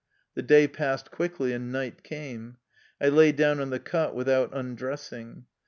[0.33, 2.57] The day passed quickly, and night came.
[2.99, 5.45] I lay down on the cot without undressing.